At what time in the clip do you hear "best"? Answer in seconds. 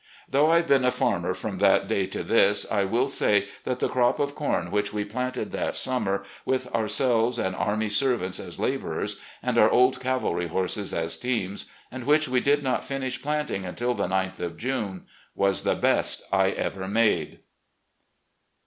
15.75-16.23